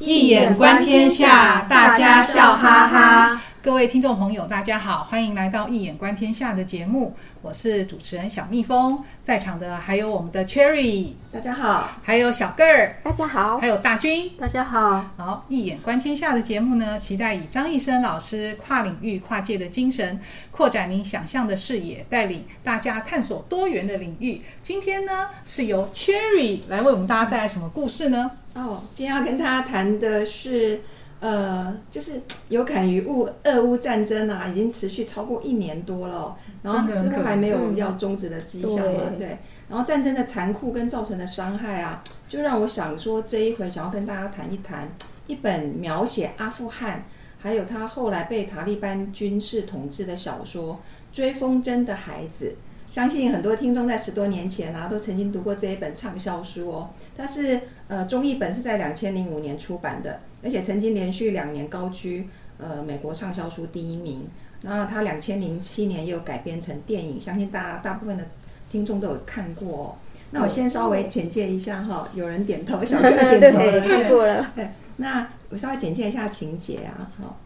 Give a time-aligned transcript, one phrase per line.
[0.00, 3.40] 一眼观天下，大家笑哈哈。
[3.62, 15.10] 各位听众朋友，大家好，欢迎来到《一眼观天下》的节目，我是主持人小蜜蜂，在场的还有我们的 Cherry，大家好，还有小个儿，大家好，还有大军，大家好。
[15.18, 20.18] 好，《一眼观天下》的节目呢，期待以张医生老师跨领域、跨界的精神，
[20.50, 24.40] 扩展您想象的视野，带领大家探索多元的领域。
[24.62, 28.30] 今天呢，是由 Cherry 来为我们大家带来什么故事呢？
[28.54, 30.80] 哦，今天要跟大家谈的是。
[31.20, 39.38] 呃，就是有感于乌俄乌战争啊，已经持续超过一年多了，然后似乎还没有要终止的迹象嘛，对，对。
[39.68, 44.88] 然后战争的残酷跟造成的伤害啊，就让我想说，这一回想要跟大家谈一谈
[45.26, 47.04] 一本描写阿富汗，
[47.38, 50.74] 还有他后来被塔利班军事统治的小说
[51.14, 52.46] 《追风筝的孩子》。
[52.90, 56.90] 相信很多听众在十多年前啊，都曾经读过这一本畅销书哦。
[57.16, 60.20] 它是呃中译本是在两千零五年出版的。
[60.42, 62.26] 而且曾经连续两年高居
[62.58, 64.26] 呃美国畅销书第一名。
[64.62, 68.26] 那它两千零七年又改编成电影，相信大家大部分的
[68.70, 69.94] 听众都有看过哦。
[70.32, 74.52] 那我先稍微简介一下哈，有人点头，小哥点头了， 看过了。
[74.54, 77.36] 对，那我稍微简介一下情节啊，哈，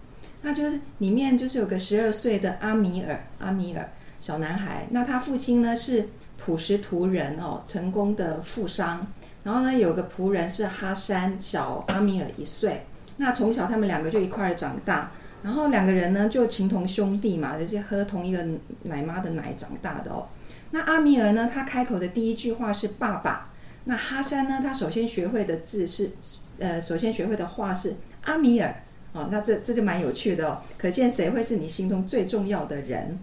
[0.43, 3.89] 那就是里面就是有个十二岁的阿米尔，阿米尔
[4.25, 6.09] 小男孩，那他父亲呢是
[6.39, 9.07] 普什图人哦，成功的富商。
[9.43, 12.87] 然后呢，有个仆人是哈山，小阿米尔一岁。
[13.19, 15.11] 那从小他们两个就一块儿长大，
[15.43, 18.43] 然后两个人呢就情同兄弟嘛，就是喝同一个
[18.85, 20.27] 奶妈的奶长大的哦。
[20.71, 23.51] 那阿米尔呢，他开口的第一句话是爸爸。
[23.85, 26.11] 那哈山呢，他首先学会的字是，
[26.59, 28.75] 呃，首先学会的话是阿米尔。
[29.13, 33.19] 哦，那这这就蛮有趣的哦，可见谁会是你心中最重要的人？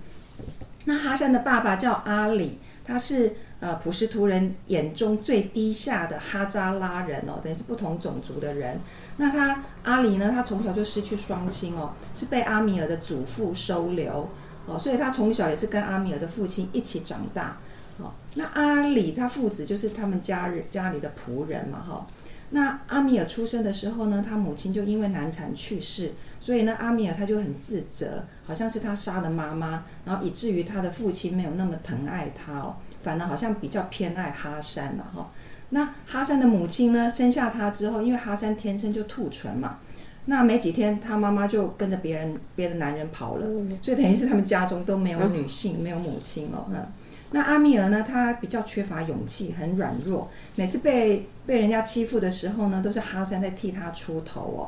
[0.86, 3.34] 那哈山的爸爸叫阿里，他是。
[3.62, 8.80] 呃，普什图人眼中最低下的哈扎拉人哦，等于是不同种族的人。
[9.18, 10.32] 那他阿里呢？
[10.32, 14.28] 他从小就失去双亲哦，是被阿米尔的祖父收留
[14.66, 17.56] 哦，所以他从小也是跟阿米尔的父亲一起长大
[18.00, 18.12] 哦。
[18.34, 22.08] 那阿里他父子就是他们家人家里的仆人嘛哈。
[22.52, 32.76] 那阿米尔出生的时候呢，他母亲就因为难产去世，所以呢，阿米尔他就很自责，好像是他杀了妈妈，然后以至于他的父亲没有那么疼爱他哦。
[33.02, 35.32] 反而好像比较偏爱哈山了哈。
[35.70, 39.80] 那哈山的母亲呢，生下他之后，因为哈山天生就兔唇嘛，
[40.26, 43.48] 那没几天他妈妈就跟着别人别的男人跑了，
[43.82, 46.68] 所以等于是他们家中都没有女性，没有母亲哦。
[46.70, 46.86] 嗯，
[47.32, 54.60] 那阿米尔呢，他比较缺乏勇气，很软弱，每次被被人家欺负的时候呢，都是哈山在替他出头哦。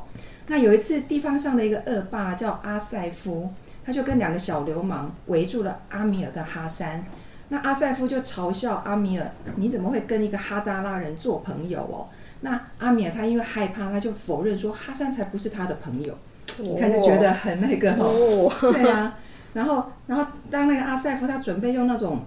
[0.47, 3.49] 那有一次地方上的一个恶霸叫阿塞夫，
[3.85, 7.05] 他就跟两个小流氓围住了阿米尔跟哈山。
[7.49, 12.07] 那阿塞夫就嘲笑阿米尔：“你怎么会跟一个哈扎拉人做朋友哦？”
[12.41, 16.17] 那阿米尔他因为害怕，他就否认说：“哈山才不是他的朋友。”
[16.59, 19.17] 你看就觉得很那个哦， 对啊。
[19.53, 22.23] 然后，然后当那个阿塞夫他准备用那种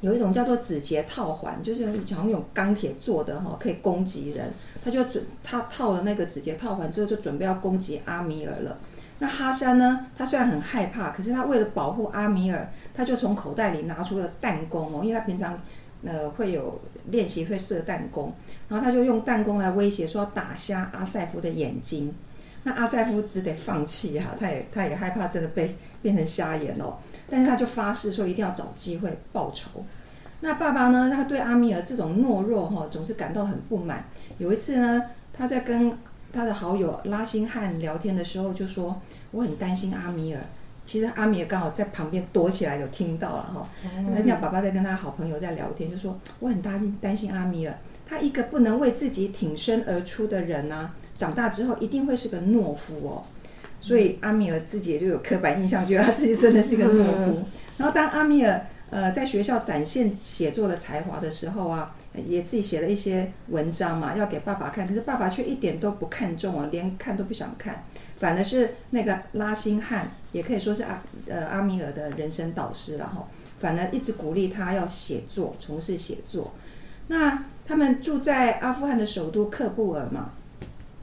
[0.00, 4.50] 有一种叫做指节套环，就是好像用钢铁做的哈，可以攻击人。
[4.82, 8.78] 他就准他套了那个指节套环之后，就准备要攻击阿米尔了。
[9.18, 10.06] 那哈山呢？
[10.16, 15.60] 他虽然很害怕，可是他为了保护阿米尔，他就从口袋里拿出了弹弓哦，因为他平常
[16.02, 16.80] 呃会有
[17.10, 18.32] 练习会射弹弓，
[18.68, 22.14] 然后他就用弹弓来威胁说要打瞎阿塞夫的眼睛。
[22.62, 26.96] 那阿塞夫只得放弃哈，他也他也害怕真的被变成瞎眼哦，
[27.30, 29.82] 但是他就发誓说一定要找机会报仇。
[30.40, 31.10] 那爸爸呢？
[31.14, 34.04] 他对阿米尔这种懦弱哈，总是感到很不满。
[34.38, 35.02] 有一次呢，
[35.32, 35.96] 他在跟
[36.32, 39.00] 他的好友拉辛汉聊天的时候就说
[39.32, 40.40] ：“我很担心阿米尔。”
[40.86, 43.68] 其实阿米尔刚好在旁边躲起来，有听到了哈。
[44.12, 53.24] 那天爸爸在跟他好朋友在聊天，就说：“我很担心担心阿米尔，他一个不能为自己挺身而出的人呢、啊，长大之后一定会是个懦夫哦。”
[53.80, 57.44] 所以阿米尔自己也就有刻板印象，觉得他自己真的是一个懦夫。
[57.78, 61.94] 然后当阿米尔呃在学校展现写作的才华的时候啊。
[62.26, 67.84] 也自己写了一些文章嘛，要给爸爸看，可是爸爸却一点都不看重啊，连看都不想看，
[68.18, 73.28] 反而是那个拉辛汉，也可以说是阿呃阿米尔的人生导师了哈，
[73.60, 76.52] 反而一直鼓励他要写作，从事写作。
[77.06, 80.32] 那他们住在阿富汗的首都喀布尔嘛，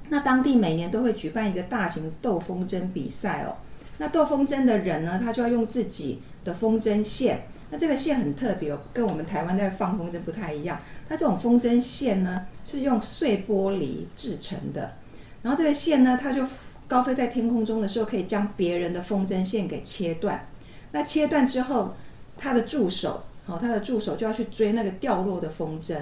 [0.09, 3.56] 那当地每年都会举办一个大型斗风筝比赛哦，
[3.98, 7.44] 那斗风筝的人呢，他就要用自己的风筝线。
[7.69, 10.80] 那这个线很特别哦，跟我们台湾在放风筝不太一样。
[11.09, 14.94] 它这种风筝线呢，是用碎玻璃制成的。
[15.42, 16.45] 然后这个线呢，它就
[16.88, 20.48] 高飞在天空中的时候，可以将别人的风筝线给切断。
[20.94, 21.94] 那切断之后，
[22.38, 25.94] 他的助手，好，他的助手就要去追那个掉落的风筝。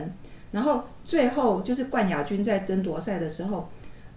[0.51, 3.67] 然后最后就是冠亚军在争夺赛的时候，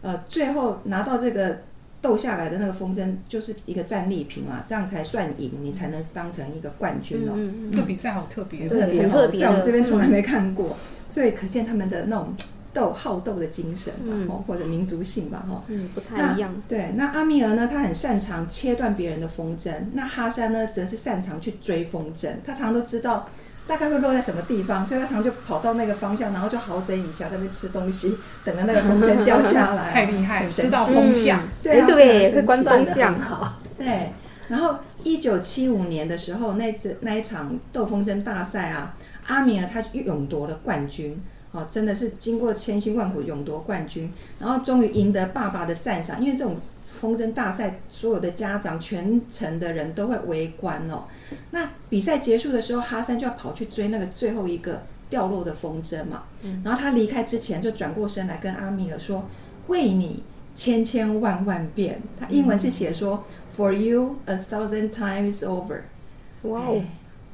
[0.02, 1.58] 呃，最后拿到这个
[2.00, 7.32] 斗下来的那个风筝就是一个战利品嘛，这样才算赢，你才能当成一个冠军哦。
[7.36, 10.76] 嗯，这比赛好特别，特别特别，在我们这边从来没看过，
[11.08, 12.34] 所以可见他们的那种。
[12.70, 13.92] 斗好斗的精神，
[14.28, 16.54] 哦，或者民族性吧，哈，嗯，不太一样。
[16.68, 17.66] 对，那阿米尔呢？
[17.66, 19.72] 他很擅长切断别人的风筝。
[19.94, 22.28] 那哈山呢，则是擅长去追风筝。
[22.44, 23.26] 他常常都知道
[23.69, 29.91] 大概会落在什么地方，所以他常常就跑到那个方向，然后就好整以暇在那边吃东西，等着那个风筝掉下来。
[29.94, 33.20] 太厉害了，知道风向，嗯、对对，会观风向。
[33.20, 34.11] 好，对。
[34.49, 41.23] 然后一九七五年的时候，那次那一场斗风筝大赛啊，阿米尔他勇夺了冠军。
[41.50, 46.23] 哦，真的是经过千辛万苦勇夺冠军，然后终于赢得爸爸的赞赏。
[46.23, 46.55] 因为这种
[46.90, 51.05] 风筝大赛，所有的家长、全城的人都会围观哦。
[51.50, 56.23] 那比赛结束的时候，哈山就要跑去追那个最后一个掉落的风筝嘛。
[56.64, 59.25] 然后他离开之前，就转过身来跟阿米尔说
[59.69, 60.23] ：“为你
[60.55, 63.23] 千千万万遍。”他英文是写说
[63.56, 65.82] ：“For you a thousand times over。”
[66.43, 66.82] 哇哦！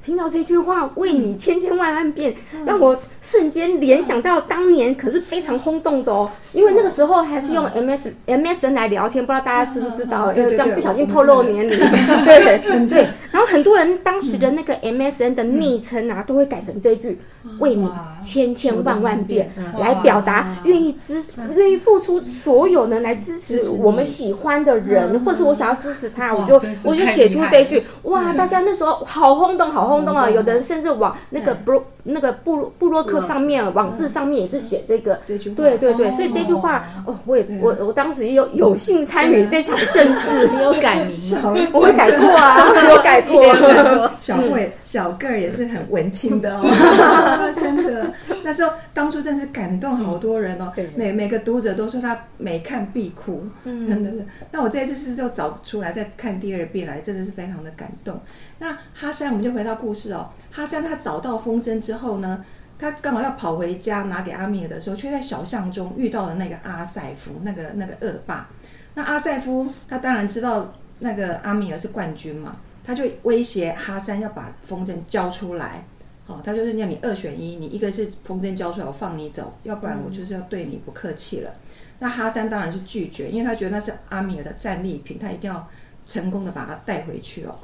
[0.05, 2.35] 听到这句话，为你千千万万遍，
[2.67, 6.31] 让我瞬间联想到当年可是非常轰动的哦。
[6.53, 10.31] 因为那个时候还是用 M S M S N 来聊天，不知道大家知不知道？
[10.35, 11.79] 因为这样不小心透露年龄。
[12.27, 13.09] 对对对。
[13.33, 17.19] 然后很多人当时的那个 M S N 的昵称啊，都会改成这句
[17.59, 17.91] “为你
[18.23, 19.50] 千千万万遍”，
[19.81, 21.21] 来表达愿意支、
[21.57, 26.55] 愿意付出所有能来支持我们喜欢的人，或者我想要支持他，我就
[26.85, 27.83] 我就写出这句。
[28.03, 29.94] 哇，大家那时候好轰动，好轰。
[29.94, 30.29] 轰动啊！
[30.29, 35.19] 有的人甚至往那个布那个布布洛克上面网志上面也是写这个。
[35.56, 41.55] 对对对，所以这句话哦，我也我我当时也有有幸参与这场盛世， 你有改名吗？
[41.73, 42.58] 我会改过啊，
[42.91, 44.11] 有改过。
[44.19, 48.06] 小慧小个儿也是很文青的哦， 真的。
[48.44, 54.25] 那时候当初真是感动好多人哦，每每个读者都说他每看必哭，嗯，真的。
[54.52, 58.20] 那我这一次是就找出来再看第二遍来，真的是非常的感动。
[58.58, 60.29] 那哈山，我们就回到故事哦。
[60.50, 62.44] 哈山他找到风筝之后呢，
[62.79, 68.47] 他刚好要跑回家拿给阿米尔的时候，却在小巷中遇到了那个阿塞夫，那个那个恶霸。
[68.94, 75.82] 那阿塞夫他当然知道那个阿米尔是冠军嘛，他就威胁哈山要把风筝交出来。
[76.26, 81.50] 好、哦，他就是让你二选一，你一个是风筝交出来，我放你走；要不然我就是要对你不客气了。
[81.50, 81.61] 嗯、
[81.99, 85.69] 那哈山当然是拒绝，因为他觉得那是阿米尔的战利品，他一定要
[86.06, 87.55] 成功的把它带回去哦。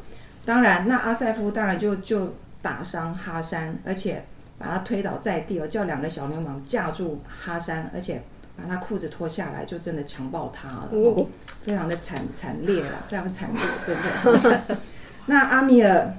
[0.45, 4.23] 当然，那阿塞夫当然就就打伤哈山，而且
[4.59, 8.23] 把他推倒在地，叫两个小流氓架住哈山，而且
[8.57, 11.27] 把他裤子脱下来，就真的强暴他了，哦、
[11.63, 14.77] 非常的惨惨烈了，非常惨烈，真的。
[15.27, 16.15] 那阿米尔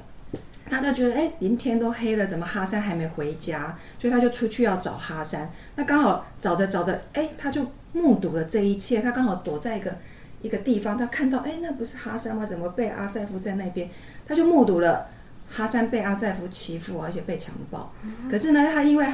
[0.70, 3.78] 他就觉得，哎，连天都黑了，怎么哈山还没回家？
[4.00, 5.52] 所以他就出去要找哈山。
[5.76, 9.02] 那刚好找着找着，哎，他就目睹了这一切。
[9.02, 9.94] 他刚好躲在一个
[10.42, 12.46] 一个地方，他看到，哎，那不是哈山吗？
[12.46, 13.90] 怎么被阿塞夫在那边？
[14.26, 15.08] 他就目睹了
[15.50, 17.92] 哈山被阿塞夫欺负，而且被强暴。
[18.30, 19.06] 可是呢，他因为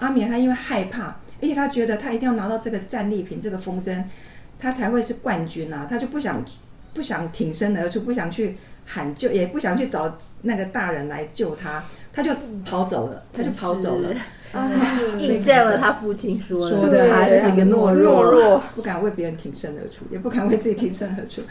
[0.00, 4.02] 阿米尔，他因为害怕，而且他觉得他一定要拿到这个战利品，这个风筝，
[4.58, 5.86] 他才会是冠军啊！
[5.88, 6.44] 他就不想
[6.92, 11.82] 不想挺身而出，不想去喊救，也不想去找那个大人来救他，
[12.12, 12.32] 他就
[12.64, 14.10] 跑走了，他就跑走了。
[15.18, 21.42] 印证了他父亲说的，说的他是一个懦弱，不敢为别人挺身而出，也不敢为自己挺身而出。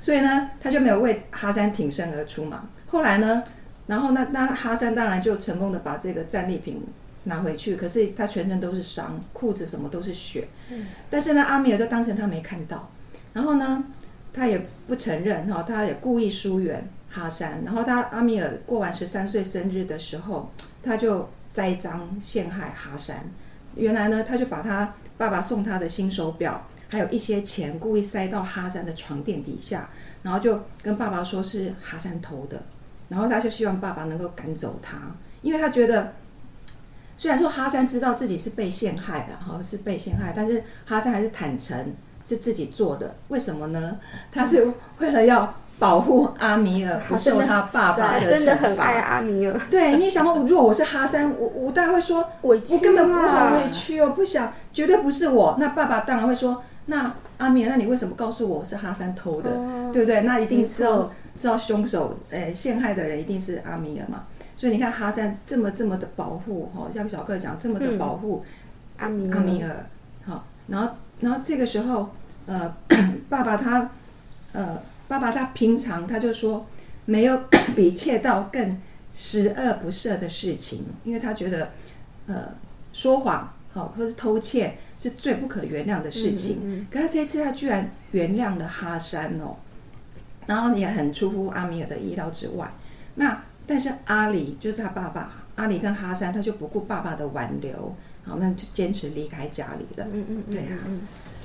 [0.00, 2.68] 所以呢，他就没有为哈山挺身而出嘛。
[2.86, 3.42] 后来呢，
[3.86, 6.84] 然后那那哈山当然就成功的把这个战利品
[7.24, 10.46] 拿回去，可是他全身都是伤，裤子什么都是血。
[10.70, 10.86] 嗯。
[11.10, 12.88] 但是呢，阿米尔就当成他没看到，
[13.32, 13.82] 然后呢，
[14.32, 17.62] 他也不承认哈，他也故意疏远哈山。
[17.64, 20.50] 然后他阿米尔过完十三岁生日的时候，
[20.82, 23.28] 他就栽赃陷害哈山。
[23.76, 26.66] 原来呢，他就把他爸爸送他的新手表。
[26.88, 29.88] 还有一些钱故意塞到哈山的床垫底下，
[30.22, 32.62] 然后就跟爸爸说是哈山偷的，
[33.08, 34.98] 然后他就希望爸爸能够赶走他，
[35.40, 36.12] 因为他觉得
[37.16, 43.14] 虽然说哈山知道自己是被陷害的，哈是被陷害，但是哈山还是坦诚是自己做的。
[43.28, 43.98] 为什么呢？
[44.30, 44.66] 他是
[44.98, 48.30] 为了要保护阿米尔 不受他爸爸的惩罚。
[48.30, 49.60] 真的很爱阿米尔。
[49.70, 55.56] 对，你想说，如果我是哈山，我我当然会说，我根本不好委屈哦，不想，绝对不是我。
[55.58, 56.62] 那爸爸当然会说。
[56.86, 60.22] 那阿米尔，那你为什么告诉我是哈山偷的，哦、对不对？
[60.22, 64.24] 那一定知道知道凶手，诶，陷害的人一定是阿米尔嘛。
[64.56, 69.86] 所以你看哈山这么这么的保护，哈，像小克讲这么的保护、嗯、阿米阿米尔，
[70.26, 72.10] 好，然后然后这个时候，
[72.44, 72.76] 呃，
[73.30, 73.90] 爸爸他，
[74.52, 76.66] 呃，爸爸他平常他就说
[77.06, 78.78] 没有 比窃盗更
[79.14, 81.70] 十恶不赦的事情，因为他觉得，
[82.26, 82.54] 呃，
[82.92, 84.76] 说谎，好，或是偷窃。
[84.98, 86.60] 是最不可原谅的事情。
[86.62, 89.56] 嗯嗯、可他这一次他居然原谅了哈山哦，
[90.46, 92.70] 然后也很出乎阿米尔的意料之外。
[93.16, 97.92] 那但是阿里就是他爸爸，阿里跟哈山他就不顾爸爸的挽留，
[98.24, 100.06] 好，那就坚持离开家里了。
[100.12, 100.78] 嗯嗯，对啊。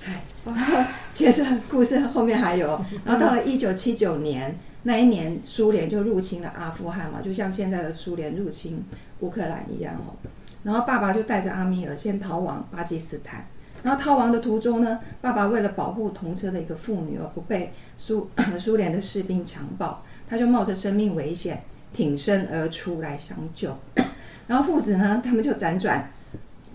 [0.06, 0.78] 哎，然后
[1.12, 8.82] 接着故事后面还有，然后到了一九七九年那一年，苏联就入侵了阿富汗嘛，就像现在的苏联入侵
[9.20, 10.16] 乌克兰一样哦。
[10.64, 13.46] 然后爸爸就带着阿米尔先逃往巴基斯坦，
[13.84, 23.78] 然后逃亡的途中呢，爸爸为了保护同车的一个妇女而不被苏 苏联的士兵强暴，他就冒着生命危险挺身而出来相救。
[24.48, 26.10] 然后父子呢，他们就辗转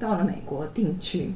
[0.03, 1.33] 到了美国定居，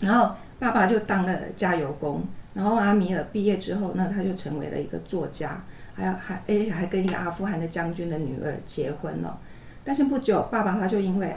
[0.00, 0.34] 然后。
[0.58, 2.22] 爸爸就当了加油工，
[2.54, 5.62] 然后阿米尔毕业之后，那他就成为了一个作家，
[5.94, 9.38] 还要还诶还跟一个阿富汗的将军的女儿结婚了。
[9.84, 11.36] 但是不久，爸爸他就因为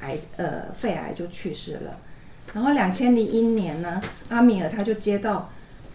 [0.00, 1.96] 癌呃肺癌就去世了。
[2.52, 5.48] 然后两千零一年呢，阿米尔他就接到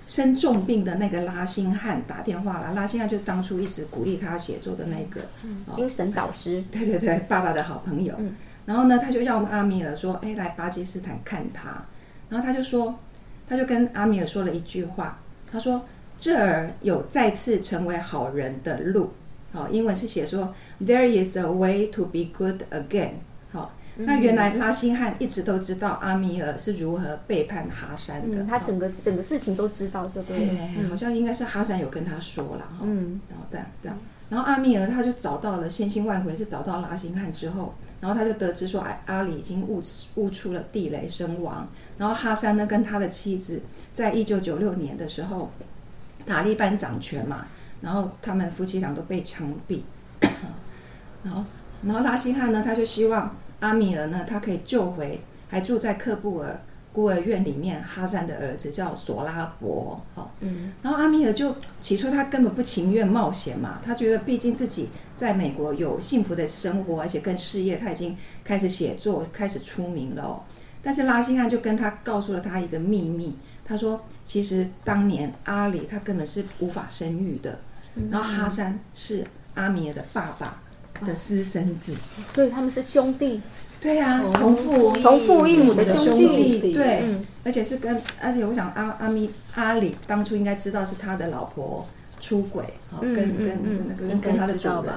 [0.07, 2.73] 生重病的那个拉辛汉打电话了。
[2.73, 8.15] 拉辛汉就是当初一直鼓励他写作的那个、嗯、精神导师，对对对，爸爸的好朋友。
[8.17, 8.33] 嗯、
[8.65, 11.83] 然后呢，他就要我们阿米尔说，哎，来巴基斯坦看他。
[12.29, 12.97] 然后他就说，
[13.45, 15.19] 他就跟阿米尔说了一句话，
[15.51, 15.83] 他说
[16.17, 19.11] ：“这儿有再次成为好人的路。”
[19.51, 23.15] 好，英文是写说 “There is a way to be good again。”
[23.51, 30.87] 好，那原来拉辛汉一直都知道阿米尔是如何背叛哈山的，嗯、他整个整个事情都知道，就对了。
[30.89, 33.97] 好像应该是哈山有跟他说了，哈，嗯，然后这样这样，
[34.29, 37.73] 然后阿米尔他就找到了，千辛万苦也是找到拉辛汉之后。
[38.01, 39.81] 然后他就得知说，哎，阿里已经误
[40.15, 41.65] 误出了地雷身亡。
[41.97, 43.61] 然后哈山呢，跟他的妻子，
[43.93, 45.49] 在一九九六年的时候，
[46.25, 47.45] 塔利班掌权嘛，
[47.79, 49.81] 然后他们夫妻俩都被枪毙。
[51.23, 51.45] 然后，
[51.83, 56.59] 然后拉希汉呢，他就希望阿米尔呢，他可以救回还住在克布尔
[56.93, 70.43] 孤儿院里面哈山的儿子叫索拉伯，哦，嗯，然后阿米尔就起初他根本不情愿冒险嘛，他觉得毕竟自己在美国有幸福的生活，而且跟事业他已经开始写作，开始出名了哦。
[70.81, 77.59] 但是拉辛汉就跟他告诉了他一个秘密，他说其实当年阿里他根本是无法生育的，
[78.09, 80.61] 然后哈山是阿米尔的爸爸
[81.05, 81.95] 的私生子，
[82.33, 83.41] 所以他们是兄弟。
[83.79, 91.83] 对呀、啊，同父同父异母的兄弟，对，嗯、而且是跟，而且我想阿阿咪阿里当初应该知道是他的老婆
[92.19, 94.93] 出轨，好、嗯、跟跟那个跟跟他的主人，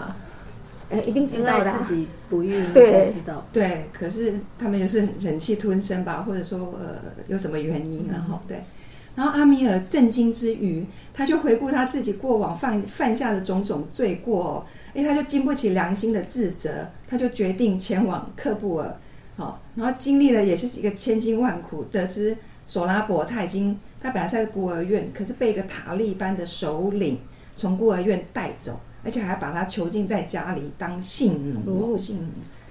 [0.91, 6.97] 哎，一定知道的、啊，自己不孕，对，知道，对，可是他们就是忍气吞声吧，或者说呃
[7.29, 8.63] 有什么原因，然后对。
[9.15, 18.97] 然后阿米尔震惊之余，他就回顾他自己过往犯犯下的种种罪过，哎，他就经不起良心的自责，他就决定前往克布尔，
[19.37, 27.19] 好，然后经历了也是一个千辛万苦，得知索拉伯他已经他本来在孤儿院，可是被一个塔利班的首领
[27.55, 32.25] 从孤儿院带走，而且还把他囚禁在家里当性奴，性奴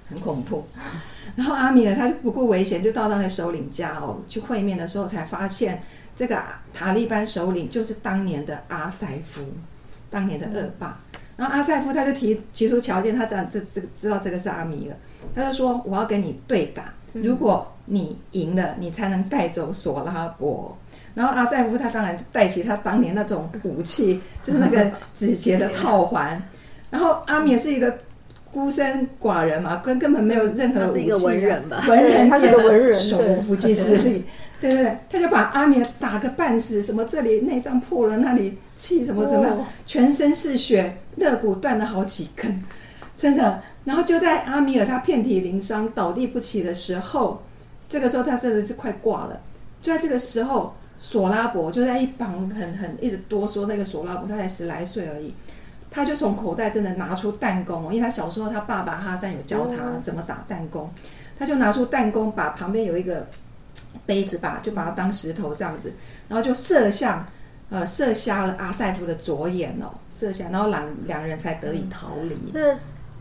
[0.08, 0.64] 很恐怖。
[1.36, 5.82] 然后阿米尔他就不顾危险，就到那个首领家哦，去会面的时候才发现。
[6.16, 6.40] 这个
[6.72, 9.42] 塔利班首领就是当年的阿塞夫，
[10.08, 10.96] 当年的恶霸。
[11.36, 14.96] 然后阿塞夫他就提提出条件，他这样这这个知道这个是阿米尔，
[15.34, 20.78] 他就说我要跟你对打，如果你赢了，你才能带走索拉伯。
[21.14, 26.40] 然后阿塞夫他当然带起他当年那种武器， 就是那个指节的套环。
[26.90, 27.98] 然后阿米尔是一个
[28.54, 31.84] 孤身寡人嘛，根根本没有任何武器，他是一个文人吧？
[31.88, 34.24] 文人， 他是个文人，手无缚鸡之力。
[34.60, 42.62] 对对对，他就把阿米尔打个半死，什么这里内脏破了，那里气什么怎么样，全身是血，肋骨断了好几根，
[43.16, 43.60] 真的。
[43.84, 47.42] 然后就在阿米尔他遍体鳞伤、倒地不起的时候，
[47.86, 49.40] 这个时候他真的是快挂了。
[49.82, 55.34] 就在这个时候，索拉伯就在一旁很很一直哆嗦那个索拉伯，他才十来岁而已，
[55.94, 60.90] 他就从口袋真的拿出弹弓，因为他小时候他爸爸哈山有教他怎么打弹弓，
[61.38, 63.26] 他就拿出弹弓，把旁边有一个。
[64.06, 65.92] 杯子吧，就把它当石头这样子，
[66.28, 67.24] 然后就射向，
[67.70, 72.36] 呃，射瞎了阿塞夫的左眼哦，射瞎，然后两两人才得以逃离。
[72.52, 72.74] 这、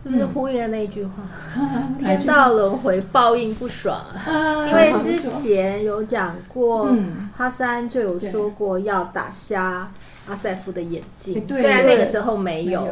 [0.03, 1.11] 嗯、是呼应的那句话：
[1.55, 3.95] 嗯、天道轮回，报应不爽。
[3.95, 9.89] 啊、因为之前有讲过，嗯、哈山就有说过要打瞎
[10.27, 11.61] 阿塞夫的眼睛，对。
[11.61, 12.87] 虽然那个时候没有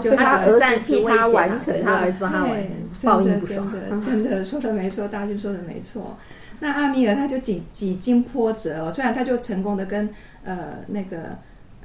[0.00, 3.70] 就是他儿子替他完成，他儿子帮他完成，报应不爽。
[3.72, 6.16] 真的， 真的说的没错，大军说的没错。
[6.60, 10.08] 那阿米尔他就几几经波折哦，虽然他就成功的跟
[10.44, 11.36] 呃那个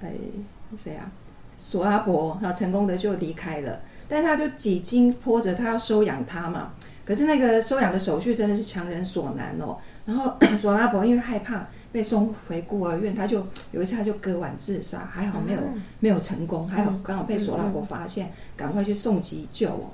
[0.02, 0.10] 呃
[0.78, 1.10] 谁啊
[1.58, 10.32] 索拉伯然后成功的就离开了，但是他就几经波折，他要收养他嘛，可是那个收养的手续真的是强人所难哦，然后
[10.62, 19.92] 索拉伯因为害怕被送回孤儿院，他就有一次他就割腕自杀，还好没有、嗯、没有成功，还好刚好被索拉伯发现，赶快去送急救哦。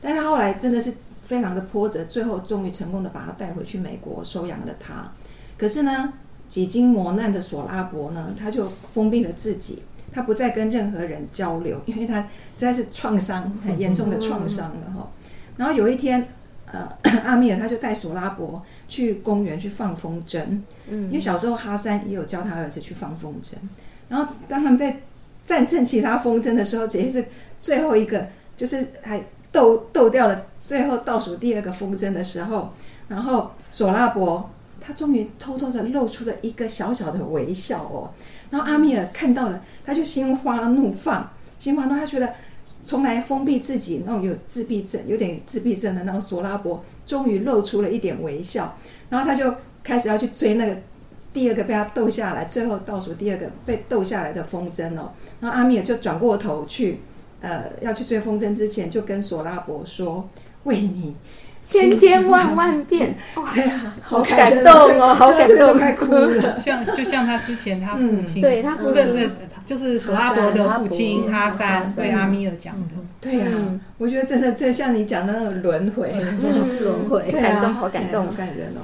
[0.00, 0.92] 但他后来真的是
[1.24, 5.10] 非常的波折，最后终于成功的把他带回去美国收养了他。
[5.56, 6.12] 可是呢，
[6.48, 12.26] 几经磨难的索拉伯呢，他就封闭了自己，他不再跟任何人交流，因为他实
[12.56, 15.08] 在是创伤很严重的创伤了哈。
[15.56, 16.26] 然后有一天。
[16.72, 16.88] 呃，
[17.24, 20.40] 阿米尔他就带索拉伯去公园去放风筝，
[20.88, 23.54] 嗯，因为小时候哈山也有教他儿子去放风筝。
[24.08, 25.00] 然后当他们在
[25.42, 27.24] 战胜其他风筝的时候，直接是
[27.58, 32.70] 最后一个，就是还斗斗掉了最后倒数第二个风筝的时候，
[33.08, 38.10] 然后索拉伯他终于偷偷的露出了一个小小的微笑哦。
[38.50, 42.32] 然后阿米尔看到了，他就心花怒放，心花怒放，他觉得。
[42.84, 48.76] 从来封闭自己，那种有自闭症、有点自闭症的那种索拉伯，终于露出了一点微笑，
[49.08, 50.76] 然后他就开始要去追那个
[51.32, 55.12] 第二个被他斗下来，最后倒数第二个被斗下来的风筝哦。
[55.40, 57.00] 然后阿米尔就转过头去，
[57.40, 60.28] 呃，要去追风筝之前，就跟索拉伯说
[60.64, 61.16] ：“为你。”
[61.64, 63.14] 千千万万遍，
[63.54, 66.58] 对啊，好感动哦，好感动，快哭了。
[66.58, 69.30] 像就像他之前他父亲，对他父亲，
[69.68, 73.46] 就是索拉伯的父亲哈山对阿米尔讲的，对呀，
[73.98, 76.10] 我觉得真的这像你讲的那种轮回，
[76.64, 78.80] 是轮回，感动，好感动，好感人哦。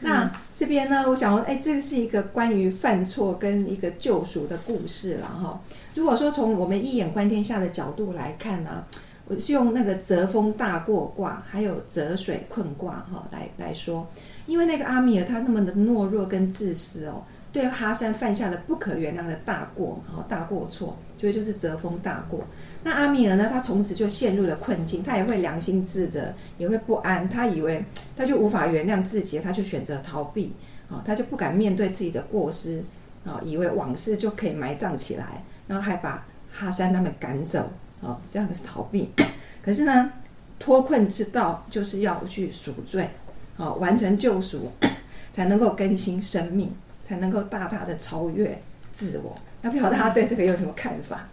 [0.00, 5.60] 那这边呢，我想说，哎，这个是一个关于犯错跟一个救赎的故事了哈。
[5.96, 8.84] 如果说从我们一眼观天下的角度来看呢。
[9.30, 14.08] 我是用那个泽风大过卦，还有泽水困卦哈来来说，
[14.46, 22.44] 因为那个阿米尔他那么的懦弱跟自私哦，对哈山犯下了不可原谅的大过，然后大过错，所以就是折风大过。
[22.82, 27.84] 那阿米尔呢，他从此就陷入了困境，他也会良心自责，也会不安，他以为
[28.16, 30.52] 他就无法原谅自己，他就选择逃避，
[30.90, 32.82] 啊，他就不敢面对自己的过失，
[33.24, 37.70] 啊，以为往事就可以埋葬起来，然后还把哈山他们赶走。
[38.00, 39.10] 哦，这样是逃避。
[39.60, 40.12] 可是呢，
[40.60, 43.10] 脱困之道就是要去赎罪，
[43.56, 44.70] 哦，完成救赎，
[45.32, 46.72] 才能够更新生命，
[47.08, 48.60] 才能够大大的超越
[48.92, 49.36] 自我。
[49.62, 51.26] 那不晓得大家对这个有什么看法？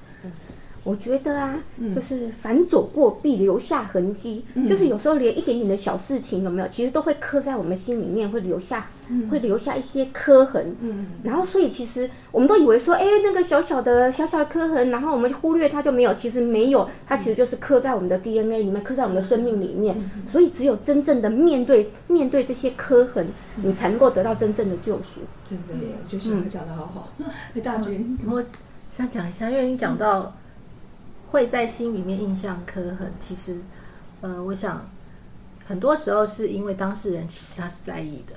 [0.85, 1.63] 我觉得啊，
[1.95, 10.75] 就是凡走过必留下痕迹，嗯、就是有时候连一点点的小事情有没有，其实都会刻在我们心里面，会留下，嗯、会留下一些刻痕。
[10.81, 19.97] 嗯，然后所以其实我们都以为说，哎，那个小小的小小的刻痕，然后我们忽略它就没有，其实没有，它其实就是刻在我们的 DNA 里面，刻在我们的生命里面。
[19.97, 23.25] 嗯、所以只有真正的面对面对这些刻痕，
[23.63, 25.21] 你才能够得到真正的救赎。
[25.43, 27.11] 真的耶，我觉得小孩讲的好好。
[27.55, 28.43] 哎， 大军，我
[28.91, 30.31] 想讲一下，因为你讲到。
[31.35, 33.57] 会在心里面印象刻痕，其实，
[34.21, 34.89] 呃，我想
[35.67, 38.35] 很多时候是因为当事人其实他是在意的，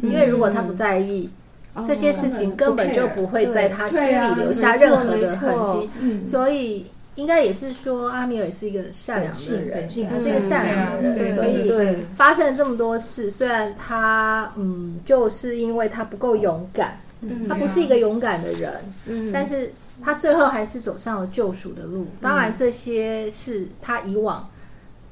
[0.00, 1.28] 嗯、因为如果他不在意、
[1.74, 5.90] 嗯、这些事情，根本就不会在他心里留下任何的痕迹。
[6.00, 18.72] 嗯、所以，应该也是说，阿米尔是一个善良的人，他是一个善良的人，所以发生了这么多事，虽然他嗯，就是因为他不够勇敢，嗯、他不是一个勇敢的人，
[19.04, 19.70] 嗯、但是。
[20.02, 22.06] 他最后还是走上了救赎的路。
[22.20, 24.48] 当然，这些是他以往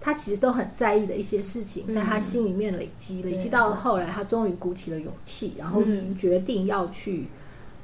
[0.00, 5.82] 他其实都很在意的一些事情，在他心里面累积，累积到了后来，他终于鼓起了勇气，然后
[6.16, 7.26] 决定要去。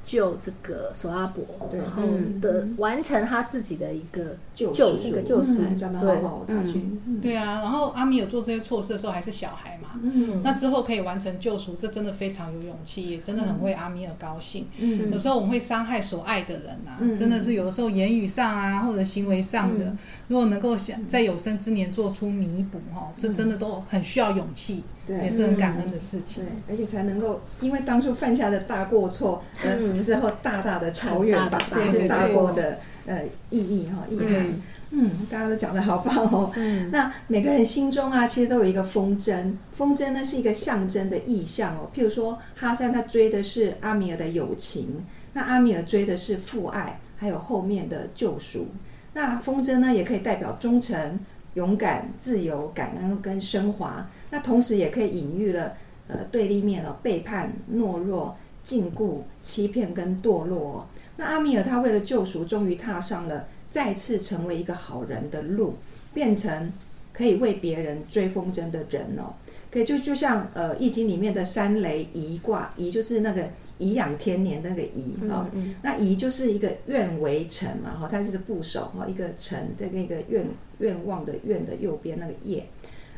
[0.05, 2.03] 救这个索阿伯，对，然后
[2.41, 7.37] 的完成他自己的一个救赎，一个救赎，讲的好好，大军，对。
[7.37, 7.61] 啊。
[7.63, 14.67] 然后阿米有做这些措施的时候还是小孩嘛，嗯，那之后可以完成救赎，这真的非常有勇气，也真的很为阿米尔高兴。
[14.79, 19.97] 嗯，有时候我们会伤害所爱的人啊，真的是有的时候言语上啊，或者行为上的，
[20.29, 30.03] 如果能够想在有生之年做出弥补哈，这真的都很需要勇气，对，也是很感恩的事情，对，而且才能够因为当初犯下的大过错，嗯。
[30.03, 34.53] 之后大大的超越吧，这也是大过的呃意义哈意涵。
[34.91, 36.53] 嗯，大家都讲的好棒哦。
[36.55, 39.55] 嗯，那每个人心中啊，其实都有一个风筝。
[39.73, 41.89] 风筝呢是一个象征的意象哦。
[41.95, 48.67] 譬如说，哈山他追的是阿米尔的友情，那阿米尔追的是父爱，还有后面的救赎。
[49.15, 51.19] 那风筝呢，也可以代表忠诚、
[51.55, 54.09] 勇敢、自由、感恩跟升华。
[54.31, 55.75] 那同时也可以隐喻了
[56.09, 58.37] 呃对立面哦，背叛、懦弱。
[58.65, 60.87] 禁锢、欺骗跟堕落，
[61.17, 65.75] 那阿米尔他为了救赎，终于踏上了再次成为一个好人的路，
[66.15, 66.73] 变成
[67.13, 69.35] 可以为别人追风筝的人哦。
[69.73, 75.51] 可以就就像呃《易经》里面的三雷颐卦，颐就是那个颐养天年那个颐啊，
[75.83, 80.47] 那颐就是一个愿为臣嘛哈，它是部首哈，一个臣在那个愿
[80.79, 82.67] 愿望的愿的右边那个业，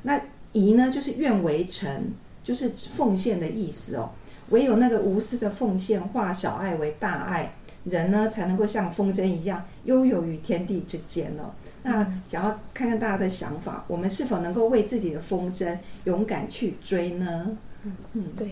[0.05, 0.21] 那
[0.53, 2.13] 颐呢就是愿为臣。
[2.45, 4.11] 就是奉献的意思哦。
[4.51, 11.53] 唯有那个无私的奉献，化小爱为大爱，人呢才能够像风筝一样悠游于天地之间哦。
[11.83, 17.57] 那想要看看大家的想法，我们是否能够为自己的风筝勇敢去追呢？
[17.85, 18.49] 嗯，对。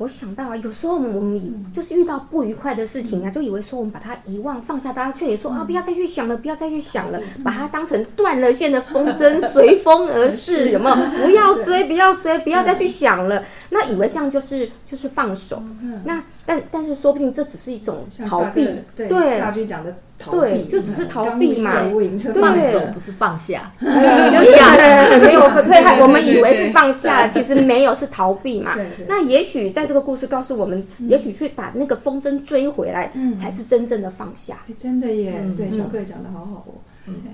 [0.00, 10.96] 我想到啊，有时候我们就是遇到不愉快的事情啊，就以为说我们把它遗忘放下，大家劝你说啊，不要再去想了，不要再去想了，把它当成断了线的风筝，随风而逝，有没有？
[11.22, 13.44] 不要追， 不要追，不要再去想了。
[13.68, 15.62] 那以为这样就是就是放手。
[16.04, 18.66] 那但但是说不定这只是一种逃避。
[18.96, 19.94] 对，大军讲的。
[20.30, 21.72] 对，就只是逃避嘛。
[22.34, 28.76] 放走不是放下， 对，没有 退，我们以为是放下，其实没有，是逃避嘛。
[29.08, 34.58] 那也许在这个故事告诉我们，也许去把那个风筝追回来，才是真正的放下。
[34.76, 36.74] 真的耶，对，小克讲的好好哦。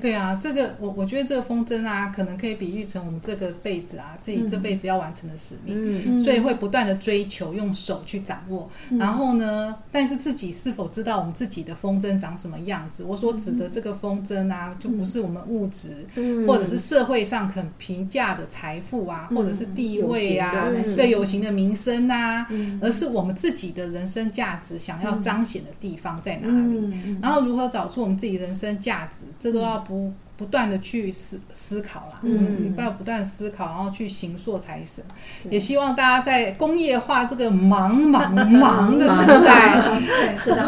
[0.00, 8.68] 对啊，这个我我觉得这个风筝啊，可能可以比喻成我们这个辈子啊，自己这辈子要完成的使命，嗯、所以会不断的追求，用手去掌握。
[8.90, 13.04] 嗯、然后呢，但是自己是否知道我们自己的风筝长什么样子？
[13.04, 26.78] 我所指的这个风筝啊，就不是我们物质，嗯、或者是社会上很评价的财富啊，嗯、或者是地位啊，有对有形的名声啊，嗯、而是我们自己的人生价值想要彰显的地方在哪里？
[27.06, 29.26] 嗯、然后如何找出我们自己人生价值？
[29.38, 29.65] 这个。
[29.66, 35.02] 要不不断的去思思考啦，嗯，你不要不断思考，然后去行塑财神。
[35.44, 39.80] 嗯、也希望大家在工业化这个忙忙忙的时代，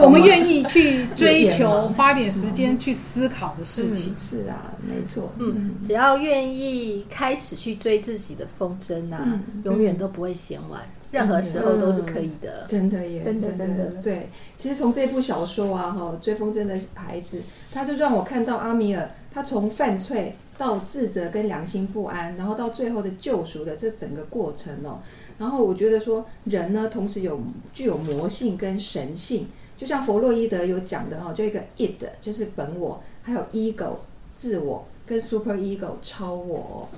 [0.03, 4.13] 我们愿意去追求，花点时间去思考的事情。
[4.13, 10.81] 嗯、是啊，没错，嗯，只要愿意开始去追自己的风筝啊，嗯、永远都不会嫌晚。
[11.11, 14.29] 任何时候都是可以的，真的耶，真的真的对。
[14.57, 17.41] 其实从这部小说啊，哈，追风筝的孩子，
[17.73, 25.01] 他就让我看到阿米尔，他从犯罪到自责跟良心不安，然后到最后的救赎的这整个过程哦。
[25.39, 27.41] 然后我觉得说，人呢，同时有
[27.73, 33.93] 具有魔性跟神性，就像弗洛伊德有讲的哈，就一个 id 就是本我，还有 ego
[34.37, 36.89] 自我跟 super ego 超我。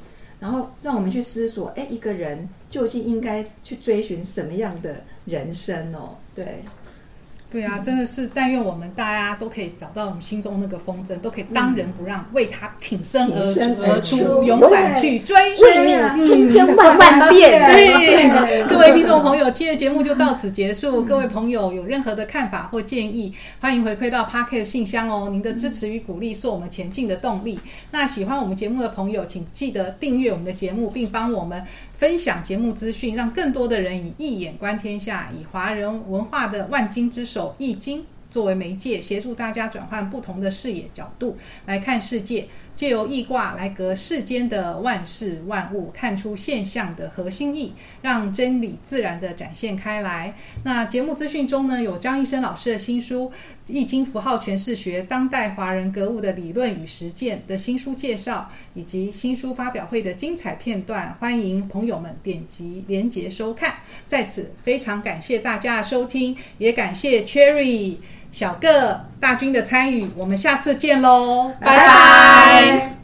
[0.40, 6.16] 然后让我们去思索，哎，一个人究竟应该去追寻什么样的人生哦？
[6.34, 6.60] 对。
[7.50, 13.42] 对啊，真的是但愿我们大家都可以找到我们心中那个风筝，都可以当仁不让，为他挺身而
[13.88, 17.60] 而出，勇敢去追，为你千千万万遍。
[17.66, 21.02] 对，各位听众朋友，今天的节目就到此结束。
[21.02, 25.28] 各位朋友有任何的看法或建议，欢迎回馈到 Podcast 信箱哦。
[25.28, 27.58] 您的支持与鼓励是我们前进的动力。
[27.90, 31.64] 那喜欢我们节目的朋友，请记得订阅我们的节目，并帮我们
[31.96, 37.39] 分享节目资讯，让更多的人以一眼观天下，以华人文化的万金之首。
[37.58, 42.46] 易经作为媒介，协助大家转换不同的视野角度来看世界，
[42.80, 50.34] 借由易卦来隔世间的万事万物，看出现象的核心意，让真理自然地展现开来。
[50.64, 53.30] 那节目资讯中呢，有张一生老师的新书
[53.66, 63.74] 《易经符号诠释学：当代华人格物的理论与实践》的新书介绍，以及新书发表会的精彩片段，欢迎朋友们点击连结收看。
[64.06, 67.96] 在此非常感谢大家的收听，也感谢 Cherry。
[68.32, 71.76] 小个大军的参与，我们下次见喽，拜拜。
[71.76, 72.99] 拜拜。